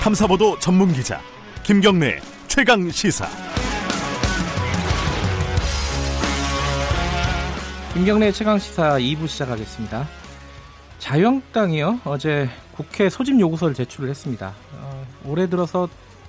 [0.00, 1.20] 탐사보도 전문 기자
[1.62, 3.26] 김경래 최강 시사.
[7.92, 10.08] 김경래 최강 시사 2부 시작하겠습니다.
[11.00, 14.54] 자유한국당이요 어제 국회 소집 요구서를 제출을 했습니다.
[14.72, 15.86] 어, 올해 들어서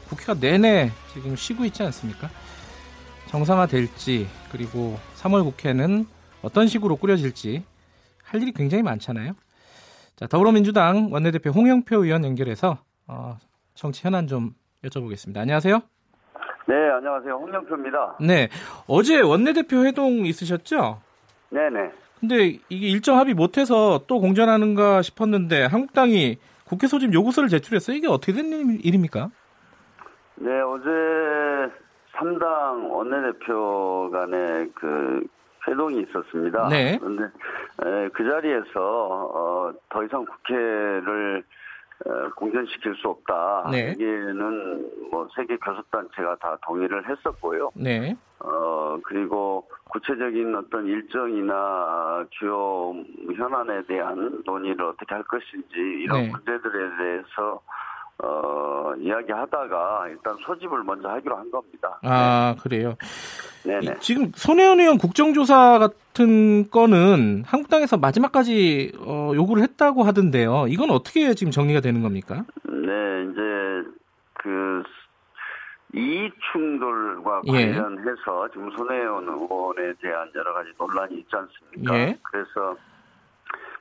[0.09, 2.29] 국회가 내내 지금 쉬고 있지 않습니까?
[3.29, 6.07] 정상화될지 그리고 3월 국회는
[6.41, 7.63] 어떤 식으로 꾸려질지
[8.21, 9.33] 할 일이 굉장히 많잖아요.
[10.17, 12.77] 자, 더불어민주당 원내대표 홍영표 의원 연결해서
[13.07, 13.37] 어,
[13.73, 14.51] 정치 현안 좀
[14.83, 15.37] 여쭤보겠습니다.
[15.37, 15.81] 안녕하세요.
[16.67, 17.33] 네, 안녕하세요.
[17.33, 18.17] 홍영표입니다.
[18.21, 18.49] 네,
[18.87, 21.01] 어제 원내대표 회동 있으셨죠?
[21.49, 21.91] 네네.
[22.19, 27.97] 근데 이게 일정 합의 못해서 또 공전하는가 싶었는데 한국당이 국회 소집 요구서를 제출했어요.
[27.97, 29.29] 이게 어떻게 된 일입니까?
[30.35, 30.89] 네, 어제
[32.15, 35.23] 3당 원내대표 간의 그
[35.67, 36.69] 회동이 있었습니다.
[36.69, 36.97] 네.
[36.99, 41.60] 그런데 에, 그 자리에서 어, 더 이상 국회를 어,
[42.35, 43.69] 공전시킬 수 없다.
[43.71, 43.89] 네.
[43.91, 47.71] 여기에는 뭐 세계 교섭단체가 다 동의를 했었고요.
[47.75, 48.15] 네.
[48.39, 52.93] 어, 그리고 구체적인 어떤 일정이나 주요
[53.35, 56.31] 현안에 대한 논의를 어떻게 할 것인지 이런 네.
[56.31, 57.61] 문제들에 대해서
[58.23, 61.99] 어, 이야기하다가 일단 소집을 먼저 하기로 한 겁니다.
[62.03, 62.95] 아 그래요.
[63.63, 63.91] 네, 네.
[63.95, 70.65] 이- 지금 손혜원 의원 국정조사 같은 거는 한국당에서 마지막까지 어, 요구를 했다고 하던데요.
[70.67, 72.45] 이건 어떻게 지금 정리가 되는 겁니까?
[72.63, 73.89] 네, 이제
[74.33, 74.83] 그
[75.93, 77.51] 이익 충돌과 예.
[77.73, 81.95] 관련해서 지금 손혜원 의원에 대한 여러 가지 논란이 있지 않습니까?
[81.95, 82.17] 예.
[82.23, 82.75] 그래서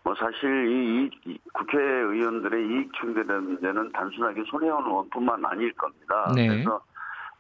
[0.03, 6.33] 뭐 사실 이, 이 국회의원들의 이익 충돌의 문제는 단순하게 손혜원 의원뿐만 아닐 겁니다.
[6.35, 6.49] 네.
[6.49, 6.81] 그래서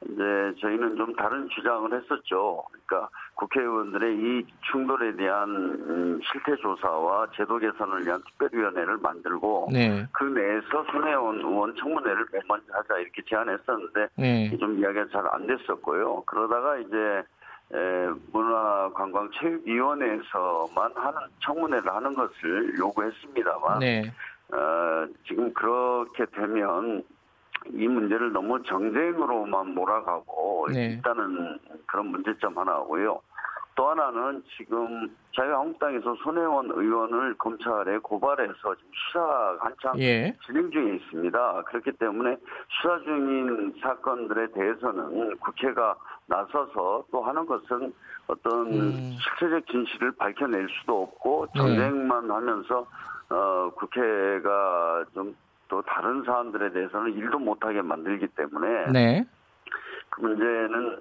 [0.05, 2.63] 이제 저희는 좀 다른 주장을 했었죠.
[2.87, 10.07] 그러니까 국회의원들의 이 충돌에 대한 음, 실태 조사와 제도 개선을 위한 특별위원회를 만들고 네.
[10.13, 14.57] 그 내에서 손혜원 의원 청문회를 맨 먼저 하자 이렇게 제안했었는데 네.
[14.59, 16.23] 좀 이야기가 잘 안 됐었고요.
[16.23, 17.23] 그러다가 이제
[17.73, 24.03] 에, 문화관광체육위원회에서만 하는 청문회를 하는 것을 요구했습니다만 네.
[24.53, 27.05] 어, 지금 그렇게 되면
[27.67, 30.93] 이 문제를 너무 정쟁으로만 몰아가고 네.
[30.93, 33.21] 일단은 그런 문제점 하나고요.
[33.77, 40.37] 또 하나는 지금 자유한국당에서 손혜원 의원을 검찰에 고발해서 지금 수사가 한창 예.
[40.45, 41.63] 진행 중에 있습니다.
[41.63, 42.37] 그렇기 때문에
[42.69, 47.93] 수사 중인 사건들에 대해서는 국회가 나서서 또 하는 것은
[48.27, 49.17] 어떤 음.
[49.19, 51.61] 실체적 진실을 밝혀낼 수도 없고 네.
[51.61, 52.87] 정쟁만 하면서
[53.31, 55.35] 어, 국회가 좀
[55.71, 59.25] 또 다른 사안들에 대해서는 일도 못하게 만들기 때문에 네.
[60.11, 60.99] 그 문제는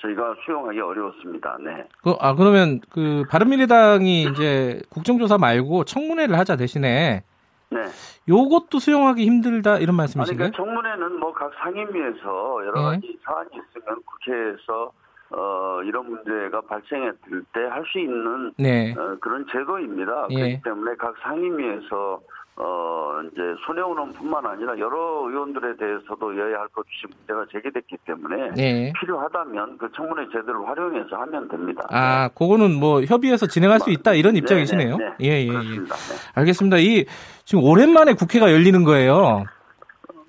[0.00, 1.56] 저희가 수용하기 어려웠습니다.
[1.64, 1.88] 네.
[2.04, 7.24] 그, 아 그러면 그 바른미래당이 이제 국정조사 말고 청문회를 하자 대신에
[7.70, 7.84] 네.
[8.28, 10.50] 요것도 수용하기 힘들다 이런 아니, 말씀이신가요?
[10.52, 12.96] 그러니까 청문회는 뭐 각 상임위에서 여러 네.
[12.96, 14.92] 가지 사안이 있으면 국회에서
[15.30, 18.92] 어, 이런 문제가 발생했을 때 할 수 있는 네.
[18.96, 20.26] 어, 그런 제도입니다.
[20.30, 20.34] 예.
[20.34, 22.20] 그렇기 때문에 각 상임위에서
[22.60, 28.50] 어, 이제 손혜원 의원뿐만 아니라 여러 의원들에 대해서도 여야 할 것 없이 문제가 제기됐기 때문에
[28.56, 28.92] 네.
[29.00, 31.86] 필요하다면 그 청문회 제도를 활용해서 하면 됩니다.
[31.90, 34.96] 아, 그거는 뭐 협의해서 진행할 수 있다 이런 네, 입장이시네요.
[34.96, 35.14] 네, 네.
[35.20, 35.48] 예, 예, 예.
[35.48, 35.94] 그렇습니다.
[35.94, 36.30] 네.
[36.34, 36.76] 알겠습니다.
[36.78, 37.04] 이
[37.44, 39.44] 지금 오랜만에 국회가 열리는 거예요.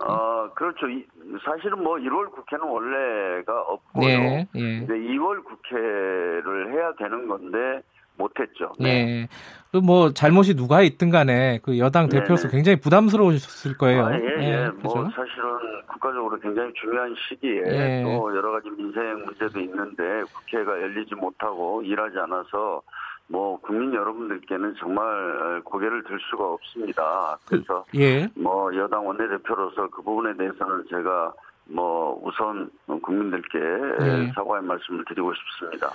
[0.05, 0.87] 어, 그렇죠.
[0.87, 1.05] 이-
[1.45, 4.07] 사실은 뭐 1월 국회는 원래가 없고요.
[4.07, 4.77] 네, 예.
[4.77, 7.81] 이제 2월 국회를 해야 되는 건데
[8.19, 8.73] 못했죠.
[8.79, 8.89] 네.
[8.89, 9.27] 예.
[9.71, 12.55] 그뭐 잘못이 누가 있든 간에 그 여당 네, 대표로서 네.
[12.55, 14.05] 굉장히 부담스러우셨을 거예요.
[14.05, 14.69] 아, 예, 예.
[14.81, 15.15] 뭐 그죠?
[15.15, 18.03] 사실은 국가적으로 굉장히 중요한 시기에 예.
[18.03, 22.81] 또 여러 가지 민생 문제도 있는데 국회가 열리지 못하고 일하지 않아서
[23.27, 27.37] 뭐 국민 여러분들께는 정말 고개를 들 수가 없습니다.
[27.45, 28.27] 그래서 예.
[28.35, 31.31] 뭐 여당 원내대표로서 그 부분에 대해서는 제가
[31.71, 32.69] 뭐 우선
[33.01, 34.31] 국민들께 네.
[34.33, 35.89] 사과의 말씀을 드리고 싶습니다.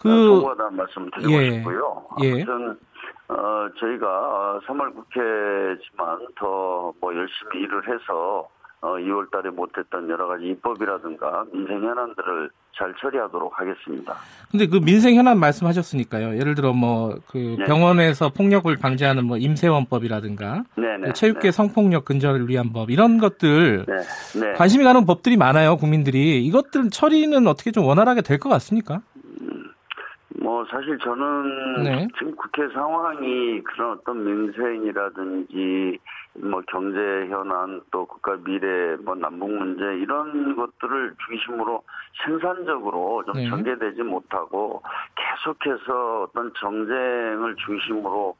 [0.00, 1.50] 그- 송구하다는 말씀을 드리고 예.
[1.52, 2.06] 싶고요.
[2.22, 2.32] 예.
[2.32, 2.78] 아무튼
[3.28, 8.48] 어, 저희가 3월 국회지만 더 뭐 열심히 일을 해서
[8.80, 14.14] 어, 2월 달에 못했던 여러 가지 입법이라든가 민생 현안들을 잘 처리하도록 하겠습니다.
[14.50, 16.38] 근데 그 민생 현안 말씀하셨으니까요.
[16.38, 17.64] 예를 들어 뭐그 네.
[17.64, 21.08] 병원에서 폭력을 방지하는 뭐 임세원법이라든가 네네.
[21.08, 24.40] 그 체육계 성폭력 근절을 위한 법 이런 것들 네.
[24.40, 24.52] 네.
[24.54, 25.76] 관심이 가는 법들이 많아요.
[25.76, 29.00] 국민들이 이것들 처리는 어떻게 좀 원활하게 될 것 같습니까?
[30.68, 32.08] 뭐 사실 저는 네.
[32.18, 35.98] 지금 국회 상황이 그런 어떤 민생이라든지
[36.34, 36.98] 뭐 경제
[37.28, 41.82] 현안 또 국가 미래 뭐 남북 문제 이런 것들을 중심으로
[42.24, 43.48] 생산적으로 좀 네.
[43.48, 44.82] 전개되지 못하고
[45.16, 48.36] 계속해서 어떤 정쟁을 중심으로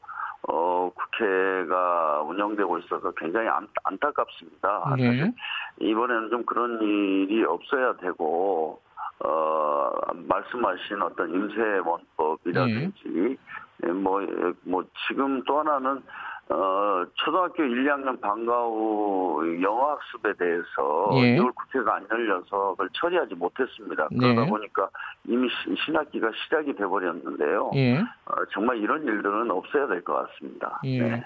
[0.47, 4.95] 어, 국회가 운영되고 있어서 굉장히 안, 안타깝습니다.
[4.97, 5.33] 네.
[5.81, 8.81] 이번에는 좀 그런 일이 없어야 되고,
[9.25, 9.89] 어,
[10.27, 13.37] 말씀하신 어떤 임세원법이라든지,
[13.81, 13.91] 네.
[13.91, 14.21] 뭐,
[14.63, 16.01] 뭐, 지금 또 하나는,
[16.49, 21.37] 어, 초등학교 1, 2학년 방과 후 영어학습에 대해서 예.
[21.37, 24.07] 2월 국회가 안 열려서 그걸 처리하지 못했습니다.
[24.11, 24.33] 네.
[24.33, 24.89] 그러다 보니까
[25.27, 27.71] 이미 시- 신학기가 시작이 돼버렸는데요.
[27.75, 27.99] 예.
[27.99, 30.79] 어, 정말 이런 일들은 없어야 될 것 같습니다.
[30.85, 30.99] 예.
[31.01, 31.23] 네.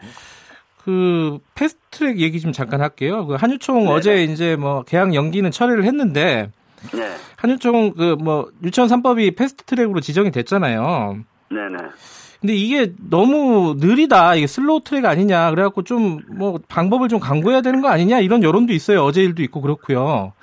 [0.83, 3.25] 그 패스트트랙 얘기 좀 잠깐 할게요.
[3.25, 3.91] 그 한유총 네네.
[3.93, 6.51] 어제 이제 뭐 개항 연기는 처리를 했는데
[6.91, 7.15] 네.
[7.37, 11.17] 한유총 그 뭐 유치원 3법이 패스트트랙으로 지정이 됐잖아요.
[11.49, 11.77] 네네.
[12.41, 14.35] 근데 이게 너무 느리다.
[14.35, 15.49] 이게 slow track 아니냐.
[15.51, 19.01] 그래갖고 좀 뭐 방법을 좀 강구해야 되는 거 아니냐 이런 여론도 있어요.
[19.03, 20.33] 어제 일도 있고 그렇고요.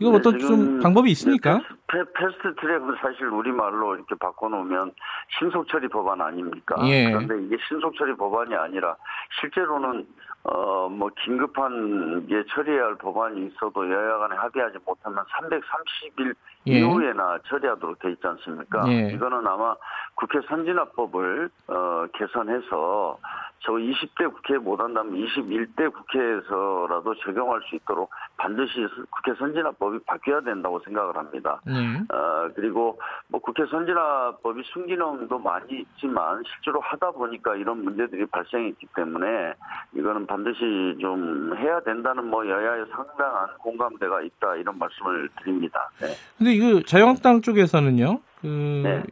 [0.00, 1.60] 이거 네, 어떤 좀 방법이 있습니까?
[1.88, 4.92] 패, 패스트 트랙은 사실 우리말로 이렇게 바꿔놓으면
[5.38, 6.76] 신속처리 법안 아닙니까?
[6.86, 7.06] 예.
[7.10, 8.94] 그런데 이게 신속처리 법안이 아니라
[9.40, 10.06] 실제로는
[10.44, 16.34] 어, 뭐, 긴급한 게 처리해야 할 법안이 있어도 여야 간에 합의하지 못하면 330일
[16.68, 16.78] 예.
[16.78, 18.88] 이후에나 처리하도록 돼 있지 않습니까?
[18.88, 19.10] 예.
[19.12, 19.74] 이거는 아마
[20.14, 23.18] 국회 선진화법을, 어, 개선해서
[23.60, 30.80] 저 20대 국회에 못 한다면 21대 국회에서라도 적용할 수 있도록 반드시 국회 선진화법이 바뀌어야 된다고
[30.84, 31.60] 생각을 합니다.
[31.66, 31.72] 네.
[32.14, 39.54] 어, 그리고 뭐 국회 선진화법이 순기능도 많이 있지만 실제로 하다 보니까 이런 문제들이 발생했기 때문에
[39.94, 45.90] 이거는 반드시 좀 해야 된다는 뭐 여야의 상당한 공감대가 있다 이런 말씀을 드립니다.
[46.00, 46.08] 네.
[46.38, 48.20] 근데 이거 자유한국당 쪽에서는요.
[48.40, 48.46] 그
[48.84, 49.02] 네.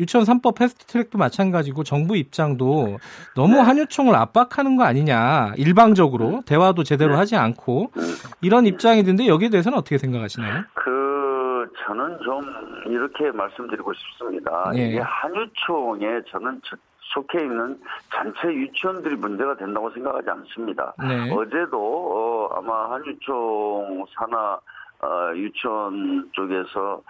[0.00, 2.98] 뭐 유치원 3법 패스트트랙도 마찬가지고 정부 입장도
[3.36, 3.60] 너무 네.
[3.60, 7.18] 한유총을 압박하는 거 아니냐 일방적으로 대화도 제대로 네.
[7.18, 8.02] 하지 않고 음.
[8.40, 10.64] 이런 입장이던데 여기에 대해서는 어떻게 생각하시나요?
[10.74, 12.40] 그 저는 좀
[12.86, 14.70] 이렇게 말씀드리고 싶습니다.
[14.74, 14.88] 예.
[14.88, 16.76] 이게 한유총에 저는 저-
[17.12, 17.76] 속해 있는
[18.14, 20.94] 전체 유치원들이 문제가 된다고 생각하지 않습니다.
[21.00, 21.28] 네.
[21.34, 24.60] 어제도 어, 아마 한유총 산하
[25.02, 27.02] 어, 유치원 쪽에서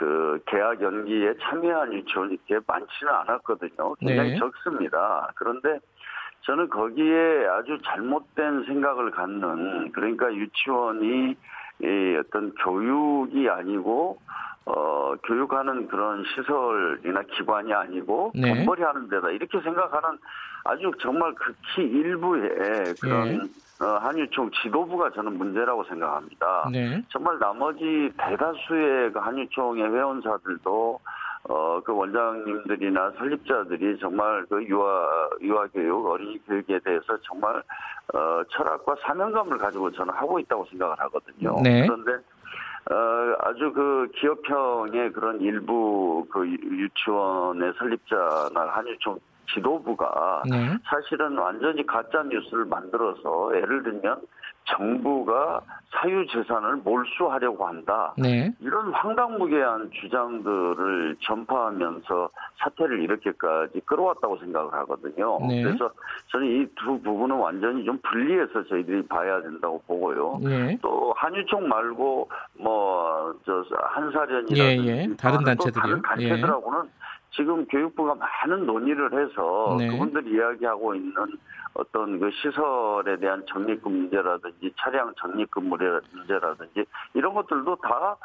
[0.00, 3.94] 그 계약 연기에 참여한 유치원이 이렇게 많지는 않았거든요.
[3.96, 4.38] 굉장히 네.
[4.38, 5.30] 적습니다.
[5.34, 5.78] 그런데
[6.40, 11.36] 저는 거기에 아주 잘못된 생각을 갖는 그러니까 유치원이
[11.82, 14.18] 이 어떤 교육이 아니고
[14.64, 18.54] 어 교육하는 그런 시설이나 기관이 아니고 네.
[18.54, 20.18] 돈벌이 하는 데다 이렇게 생각하는
[20.64, 23.38] 아주 정말 극히 일부의 그런 예.
[23.80, 26.68] 어, 한유총 지도부가 저는 문제라고 생각합니다.
[26.70, 27.02] 네.
[27.08, 31.00] 정말 나머지 대다수의 그 한유총의 회원사들도
[31.48, 37.62] 어, 그 원장님들이나 설립자들이 정말 그 유아, 유아교육, 어린이 교육에 대해서 정말,
[38.12, 41.56] 어, 철학과 사명감을 가지고 저는 하고 있다고 생각을 하거든요.
[41.62, 41.86] 네.
[41.86, 42.12] 그런데,
[42.90, 49.18] 어, 아주 그 기업형의 그런 일부 그 유- 유치원의 설립자나 한유총
[49.54, 50.76] 지도부가 네.
[50.84, 54.20] 사실은 완전히 가짜 뉴스를 만들어서 예를 들면
[54.64, 55.60] 정부가
[55.90, 58.12] 사유 재산을 몰수하려고 한다.
[58.16, 58.54] 네.
[58.60, 65.38] 이런 황당무계한 주장들을 전파하면서 사태를 이렇게까지 끌어왔다고 생각을 하거든요.
[65.48, 65.62] 네.
[65.64, 65.90] 그래서
[66.30, 70.38] 저는 이 두 부분은 완전히 좀 분리해서 저희들이 봐야 된다고 보고요.
[70.42, 70.78] 네.
[70.82, 73.10] 또 한유총 말고 뭐
[73.44, 75.16] 저 한사련이라든지 예, 예.
[75.16, 76.02] 다른 또 단체들이요?
[76.02, 76.28] 다른 예.
[76.28, 76.82] 단체들하고는
[77.32, 79.88] 지금 교육부가 많은 논의를 해서 네.
[79.88, 81.14] 그분들이 이야기하고 있는
[81.74, 88.16] 어떤 그 시설에 대한 적립금 문제라든지 차량 적립금 문제라든지 이런 것들도 다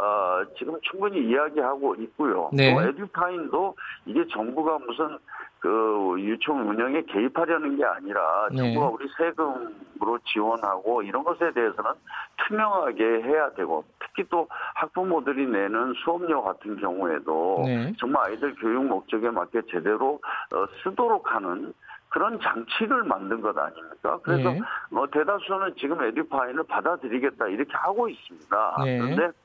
[0.00, 2.50] 어, 지금 충분히 이야기하고 있고요.
[2.52, 2.74] 네.
[2.74, 5.18] 또 에듀파인도 이게 정부가 무슨
[5.60, 8.58] 그 유총 운영에 개입하려는 게 아니라 네.
[8.58, 11.92] 정부가 우리 세금으로 지원하고 이런 것에 대해서는
[12.36, 17.92] 투명하게 해야 되고 특히 또 학부모들이 내는 수업료 같은 경우에도 네.
[17.98, 20.20] 정말 아이들 교육 목적에 맞게 제대로
[20.54, 21.72] 어, 쓰도록 하는
[22.10, 24.18] 그런 장치를 만든 것 아닙니까?
[24.22, 24.60] 그래서 네.
[24.90, 28.76] 뭐 대다수는 지금 에듀파인을 받아들이겠다 이렇게 하고 있습니다.
[28.84, 28.98] 네.
[28.98, 29.36] 그런데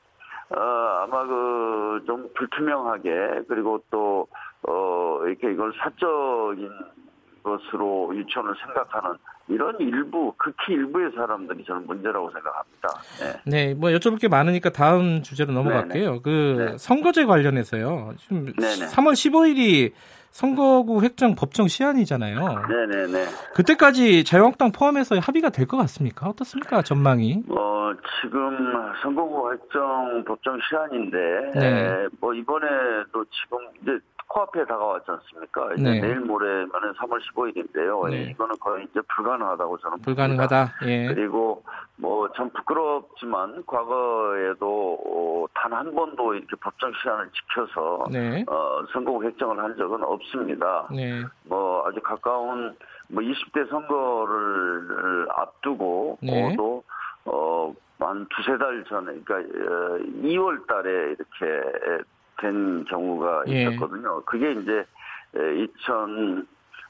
[0.56, 0.60] 어,
[1.04, 4.26] 아마 그 좀 불투명하게 그리고 또
[4.62, 6.68] 어, 이렇게 이걸 사적인
[7.42, 9.16] 것으로 유치원을 생각하는
[9.48, 12.88] 이런 일부 극히 일부의 사람들이 저는 문제라고 생각합니다.
[13.44, 13.66] 네.
[13.66, 16.20] 네, 뭐 여쭤볼 게 많으니까 다음 주제로 넘어갈게요.
[16.22, 16.78] 그 네.
[16.78, 18.12] 선거제 관련해서요.
[18.18, 18.86] 지금 네네.
[18.86, 19.92] 3월 15일이
[20.30, 22.38] 선거구 획정 법정 시한이잖아요.
[22.68, 23.24] 네네네.
[23.54, 26.28] 그때까지 자유한국당 포함해서 합의가 될 것 같습니까?
[26.28, 26.82] 어떻습니까?
[26.82, 27.42] 전망이?
[27.48, 28.56] 어, 지금
[29.02, 31.16] 선거구 획정 법정 시한인데,
[31.54, 31.66] 네.
[31.66, 33.92] 에, 뭐, 이번에도 지금 이제
[34.30, 35.74] 코앞에 다가왔지 않습니까?
[35.74, 36.00] 이제 네.
[36.00, 38.08] 내일 모레면은 3월 15일인데요.
[38.10, 38.30] 네.
[38.30, 39.98] 이거는 거의 이제 불가능하다고 저는.
[40.02, 40.74] 불가능하다.
[40.86, 41.06] 예.
[41.08, 41.64] 그리고
[41.96, 48.44] 뭐 참 부끄럽지만 과거에도 어, 단한 번도 이렇게 법정 시한을 지켜서 네.
[48.48, 50.88] 어, 선거구 획정을 한 적은 없습니다.
[50.94, 51.22] 네.
[51.44, 52.76] 뭐 아주 가까운
[53.08, 56.52] 뭐 20대 선거를 앞두고 네.
[56.52, 56.84] 어, 또
[57.26, 59.36] 어, 한 두세 달 전에 그러니까
[60.22, 62.02] 2월 달에 이렇게
[62.40, 63.62] 된 경우가 예.
[63.62, 64.22] 있었거든요.
[64.24, 64.84] 그게 이제
[65.34, 66.46] 2000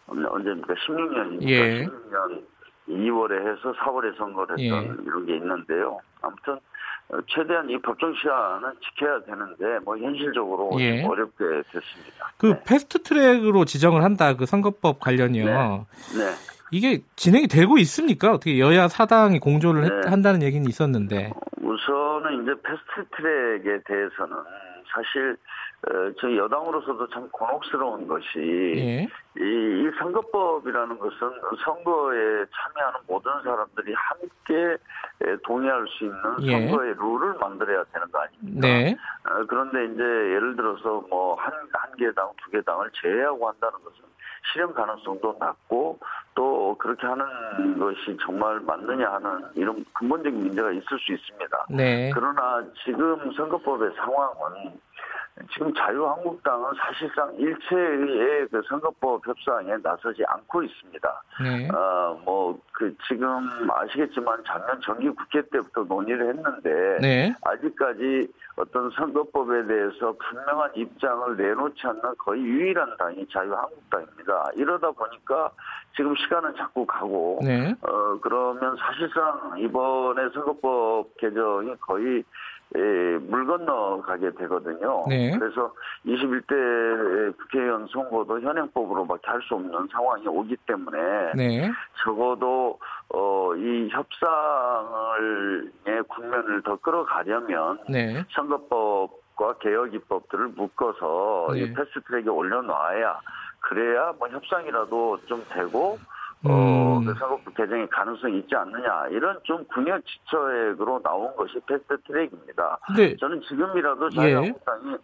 [0.07, 0.75] 언제입니까?
[0.75, 1.85] 16년이니까 예.
[1.87, 2.43] 16년
[2.89, 5.03] 2월에 해서 4월에 선거를 했던 예.
[5.05, 5.99] 이런 게 있는데요.
[6.23, 6.55] 아무튼
[7.13, 11.03] 어, 최대한 이 법정 시한은 지켜야 되는데 뭐 현실적으로 예.
[11.03, 12.33] 좀 어렵게 됐습니다.
[12.39, 12.63] 그 네.
[12.67, 14.35] 패스트 트랙으로 지정을 한다.
[14.37, 15.45] 그 선거법 관련이요.
[15.47, 16.35] 네.
[16.73, 18.31] 이게 진행이 되고 있습니까?
[18.33, 20.09] 어떻게 여야 사당이 공조를 했- 네.
[20.09, 21.33] 한다는 얘기는 있었는데.
[21.61, 24.37] 우선은 이제 패스트 트랙에 대해서는
[24.93, 25.37] 사실 어,
[26.21, 28.27] 저희 여당으로서도 참 곤혹스러운 것이
[28.77, 29.09] 예.
[29.39, 31.19] 이, 이 선거법이라는 것은
[31.65, 34.77] 선거에 참여하는 모든 사람들이 함께
[35.23, 36.67] 에, 동의할 수 있는 예.
[36.69, 38.61] 선거의 룰을 만들어야 되는 거 아닙니까?
[38.61, 38.97] 네.
[39.25, 43.79] 어, 그런데 이제 예를 들어서 뭐 한 한 개 당, 두 개 당을 제외하고 한다는
[43.85, 43.99] 것은
[44.53, 45.99] 실현 가능성도 낮고
[46.35, 51.67] 또 그렇게 하는 것이 정말 맞느냐 하는 이런 근본적인 문제가 있을 수 있습니다.
[51.71, 52.11] 네.
[52.15, 54.81] 그러나 지금 선거법의 상황은
[55.53, 61.23] 지금 자유한국당은 사실상 일체의 그 선거법 협상에 나서지 않고 있습니다.
[61.43, 61.69] 네.
[61.69, 67.35] 어, 뭐, 그, 지금 아시겠지만 작년 정기 국회 때부터 논의를 했는데, 네.
[67.43, 74.51] 아직까지 어떤 선거법에 대해서 분명한 입장을 내놓지 않는 거의 유일한 당이 자유한국당입니다.
[74.57, 75.51] 이러다 보니까
[75.97, 77.75] 지금 시간은 자꾸 가고, 네.
[77.83, 82.25] 어, 그러면 사실상 이번에 선거법 개정이 거의
[82.77, 85.05] 에, 물 건너가게 되거든요.
[85.09, 85.37] 네.
[85.37, 85.73] 그래서
[86.07, 91.71] 21대 국회의원 선거도 현행법으로밖에 할 수 없는 상황이 오기 때문에 네.
[92.05, 92.79] 적어도
[93.13, 98.23] 어, 이 협상을의 국면을 더 끌어가려면 네.
[98.31, 101.61] 선거법과 개혁 입법들을 묶어서 네.
[101.61, 103.21] 이 패스트트랙에 올려놔야
[103.61, 105.99] 그래야 뭐 협상이라도 좀 되고
[106.45, 107.05] 어, 음.
[107.05, 112.79] 그 선거법 개정의 가능성이 있지 않느냐 이런 좀 궁여지처액으로 나온 것이 패스트트랙입니다.
[112.87, 114.17] 근데 저는 지금이라도 예.
[114.17, 114.97] 자유한국당이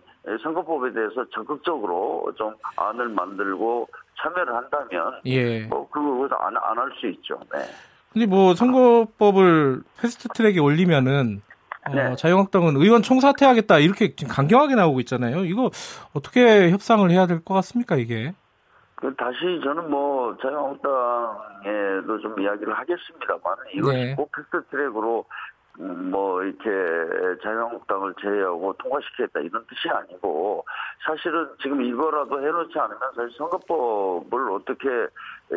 [0.42, 3.86] 선거법에 대해서 적극적으로 좀 안을 만들고
[4.22, 5.66] 참여를 한다면 예.
[5.66, 7.38] 뭐 그거 안안 할 수 있죠.
[7.52, 7.60] 네.
[8.12, 11.42] 근데 뭐 선거법을 패스트 트랙에 올리면은
[11.86, 12.16] 어, 네.
[12.16, 15.44] 자유한국당은 의원 총사퇴하겠다 이렇게 지금 강경하게 나오고 있잖아요.
[15.44, 15.70] 이거
[16.14, 18.32] 어떻게 협상을 해야 될 것 같습니까 이게?
[18.96, 24.14] 그 다시 저는 뭐 자유한국당에도 좀 이야기를 하겠습니다만 이것이 네.
[24.14, 26.70] 꼭 패스트트랙으로 음, 뭐 이렇게
[27.42, 30.64] 자유한국당을 제외하고 통과시키겠다 이런 뜻이 아니고
[31.06, 34.88] 사실은 지금 이거라도 해놓지 않으면 사실 선거법을 어떻게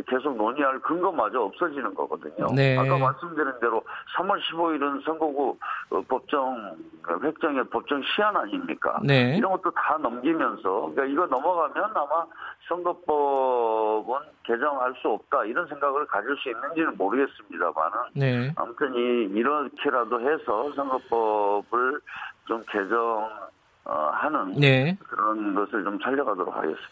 [0.08, 2.48] 계속 논의할 근거마저 없어지는 거거든요.
[2.54, 2.78] 네.
[2.78, 3.82] 아까 말씀드린 대로
[4.18, 5.58] 3월 15일은 선거구
[5.92, 6.76] 어, 법정
[7.24, 9.00] 획정의 법정 시한 아닙니까?
[9.04, 9.38] 네.
[9.38, 12.26] 이런 것도 다 넘기면서 그러니까 이거 넘어가면 아마
[12.68, 18.52] 선거법은 개정할 수 없다 이런 생각을 가질 수 있는지는 모르겠습니다만은 네.
[18.56, 22.02] 아무튼 이 이렇게라도 해서 선거법을
[22.48, 24.98] 좀 개정하는 네.
[25.08, 26.90] 그런 것을 좀 살려가도록 하겠습니다.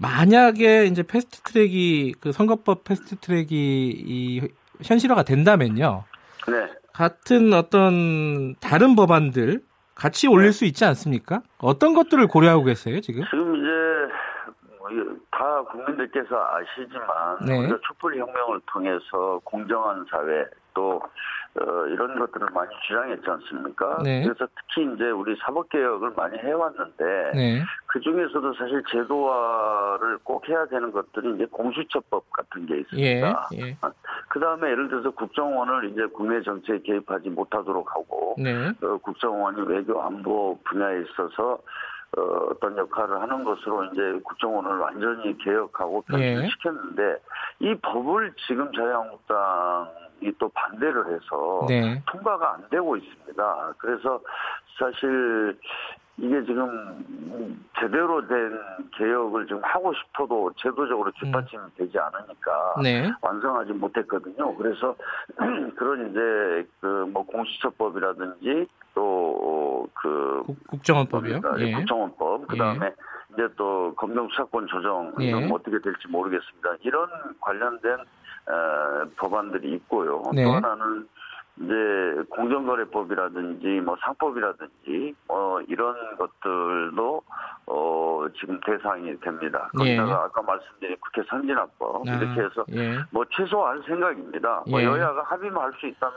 [0.00, 4.48] 만약에 이제 패스트 트랙이 그 선거법 패스트 트랙이 이
[4.82, 6.04] 현실화가 된다면요.
[6.48, 6.72] 네.
[6.92, 9.60] 같은 어떤 다른 법안들
[9.94, 11.42] 같이 올릴 수 있지 않습니까?
[11.58, 13.24] 어떤 것들을 고려하고 계세요, 지금?
[13.24, 13.47] 지금
[15.30, 17.58] 다 국민들께서 아시지만 네.
[17.58, 21.00] 우리가 촛불혁명을 통해서 공정한 사회 또
[21.60, 23.98] 어, 이런 것들을 많이 주장했지 않습니까?
[24.04, 24.22] 네.
[24.22, 27.62] 그래서 특히 이제 우리 사법개혁을 많이 해왔는데 네.
[27.86, 32.80] 그 중에서도 사실 제도화를 꼭 해야 되는 것들이 이제 공수처법 같은 게 예.
[32.80, 33.48] 있습니다.
[33.56, 33.76] 예.
[34.28, 38.68] 그 다음에 예를 들어서 국정원을 이제 국내 정치에 개입하지 못하도록 하고 네.
[38.82, 41.58] 어, 국정원이 외교 안보 분야에 있어서
[42.16, 46.34] 어, 어떤 역할을 하는 것으로 이제 국정원을 완전히 개혁하고 예.
[46.34, 47.16] 변신시켰는데
[47.60, 52.02] 이 법을 지금 자유한국당이 또 반대를 해서 네.
[52.06, 53.74] 통과가 안 되고 있습니다.
[53.78, 54.20] 그래서
[54.78, 55.58] 사실
[56.16, 58.58] 이게 지금 제대로 된
[58.96, 63.08] 개혁을 지금 하고 싶어도 제도적으로 뒷받침이 되지 않으니까 네.
[63.20, 64.56] 완성하지 못했거든요.
[64.56, 64.96] 그래서
[65.76, 69.07] 그런 이제 그 뭐 공수처법이라든지 또
[69.94, 71.40] 그 국, 국정원법이요.
[71.58, 71.72] 예.
[71.72, 72.92] 국정원법 그다음에
[73.32, 75.28] 이제 또 검경 수사권 조정 예.
[75.28, 76.76] 이건 어떻게 될지 모르겠습니다.
[76.82, 77.08] 이런
[77.40, 80.22] 관련된 어, 법안들이 있고요.
[80.34, 80.44] 네.
[80.44, 81.06] 또 하나는
[81.60, 87.22] 이제 공정거래법이라든지 뭐 상법이라든지 뭐 이런 것들도
[87.66, 89.68] 어 지금 대상이 됩니다.
[89.84, 89.96] 예.
[89.96, 92.98] 거기다가 아까 말씀드린 국회 선진화법 아, 이렇게 해서 예.
[93.10, 94.62] 뭐 최소화할 생각입니다.
[94.70, 94.84] 뭐 예.
[94.84, 96.16] 여야가 합의만 할 수 있다면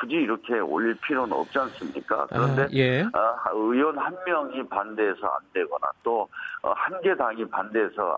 [0.00, 2.26] 굳이 이렇게 올릴 필요는 없지 않습니까?
[2.28, 3.02] 그런데 아, 예.
[3.12, 6.28] 아, 의원 한 명이 반대해서 안 되거나 또
[6.62, 8.16] 한 개 당이 반대해서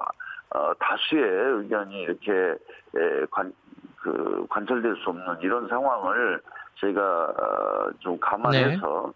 [0.51, 1.23] 어, 다수의
[1.63, 3.53] 의견이 이렇게 에, 관,
[3.97, 6.41] 그 관철될 수 없는 이런 상황을
[6.81, 9.13] 저희가 어, 좀 감안해서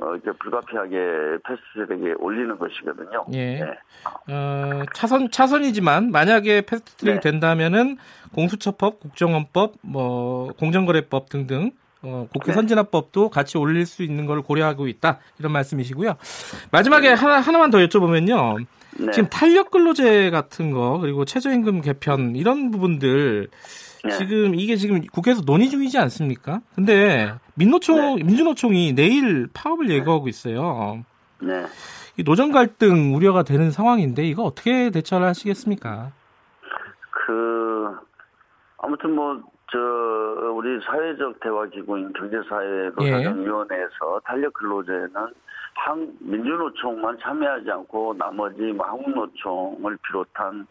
[0.00, 3.24] 어, 이렇게 불가피하게 패스트트랙에 올리는 것이거든요.
[3.32, 3.60] 예.
[3.60, 3.78] 네.
[4.30, 7.20] 어, 차선 차선이지만 만약에 패스트트랙 네.
[7.20, 7.96] 된다면은
[8.34, 11.70] 공수처법, 국정원법, 뭐 공정거래법 등등
[12.04, 12.52] 어, 국회 네.
[12.52, 16.14] 선진화법도 같이 올릴 수 있는 걸 고려하고 있다 이런 말씀이시고요.
[16.70, 18.64] 마지막에 하나 하나만 더 여쭤보면요.
[18.98, 19.10] 네.
[19.10, 23.48] 지금 탄력 근로제 같은 거 그리고 최저임금 개편 이런 부분들
[24.04, 24.10] 네.
[24.18, 26.60] 지금 이게 지금 국회에서 논의 중이지 않습니까?
[26.74, 31.04] 근데 민노총 민주노총이 내일 파업을 예고하고 있어요.
[31.40, 31.64] 네.
[32.16, 36.12] 이 노정 갈등 우려가 되는 상황인데 이거 어떻게 대처를 하시겠습니까?
[37.10, 37.96] 그
[38.78, 39.42] 아무튼 뭐
[39.74, 42.90] 저 우리 사회적 대화 기구인 경제사회 예.
[42.94, 45.10] 노사정위원회에서 탄력 근로제는
[45.74, 50.64] 한 민주노총만 참여하지 않고 나머지 뭐 한국노총을 비롯한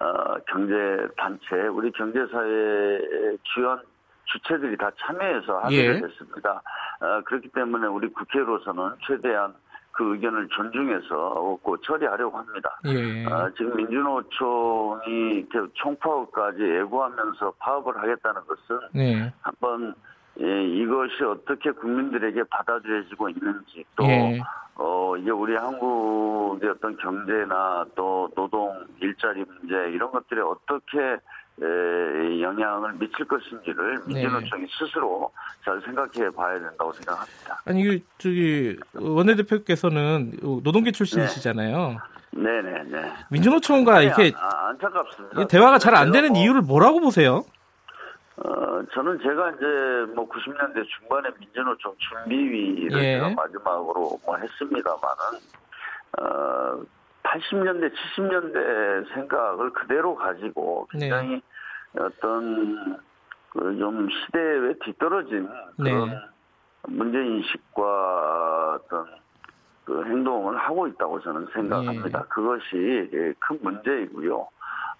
[0.00, 3.00] 어, 경제 단체 우리 경제사회
[3.42, 3.80] 주연
[4.26, 6.06] 주체들이 다 참여해서 합의를 예.
[6.06, 6.62] 했습니다.
[7.00, 9.52] 어, 그렇기 때문에 우리 국회로서는 최대한
[9.94, 12.78] 그 의견을 존중해서 꼭 처리하려고 합니다.
[12.86, 13.24] 예.
[13.26, 19.32] 아, 지금 민주노총이 이렇게 총파업까지 예고하면서 파업을 하겠다는 것은 네.
[19.40, 19.94] 한번
[20.40, 24.40] 예, 이것이 어떻게 국민들에게 받아들여지고 있는지 또 예.
[24.74, 31.18] 어, 이게 우리 한국의 어떤 경제나 또 노동 일자리 문제 이런 것들에 어떻게
[31.62, 34.14] 에, 영향을 미칠 것인지를 네.
[34.14, 35.30] 민주노총이 스스로
[35.64, 37.62] 잘 생각해 봐야 된다고 생각합니다.
[37.64, 40.32] 아니 이 저기 원내대표께서는
[40.62, 41.96] 노동계 출신이시잖아요.
[42.32, 43.12] 네 네 네.
[43.30, 45.42] 민주노총과 이렇게 아, 안타깝습니다.
[45.42, 47.44] 이 대화가 잘 안 되는 뭐, 이유를 뭐라고 보세요?
[48.36, 53.14] 어, 저는 제가 이제 뭐 90년대 중반에 민주노총 준비위를 예.
[53.18, 55.38] 제가 마지막으로 뭐 했습니다만은,
[56.18, 56.82] 어,
[57.34, 61.00] 80년대, 70년대 생각을 그대로 가지고 네.
[61.00, 61.42] 굉장히
[61.98, 62.98] 어떤
[63.54, 66.18] 그 좀 시대에 뒤떨어진 그런 네.
[66.88, 69.06] 문제인식과 어떤
[69.84, 72.20] 그 행동을 하고 있다고 저는 생각합니다.
[72.20, 72.28] 예.
[72.28, 74.48] 그것이 예, 큰 문제이고요.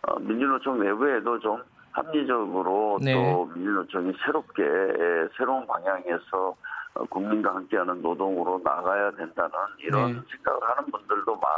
[0.02, 3.14] 어, 민주노총 내부에도 좀 합리적으로 네.
[3.14, 6.54] 또 민주노총이 새롭게 예, 새로운 방향에서
[6.94, 10.20] 어, 국민과 함께하는 노동으로 나가야 된다는 이런 네.
[10.30, 11.48] 생각을 하는 분들도 마,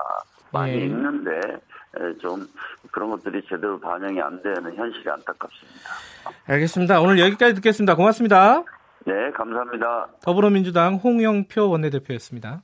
[0.53, 0.85] 많이 예.
[0.87, 1.31] 있는데
[1.99, 2.47] 예, 좀
[2.91, 5.91] 그런 것들이 제대로 반영이 안 되는 현실이 안타깝습니다.
[6.47, 7.01] 알겠습니다.
[7.01, 7.95] 오늘 여기까지 듣겠습니다.
[7.95, 8.65] 고맙습니다.
[9.07, 10.09] 네, 감사합니다.
[10.23, 12.63] 더불어민주당 홍영표 원내대표였습니다.